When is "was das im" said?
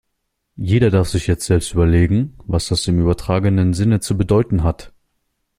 2.47-2.99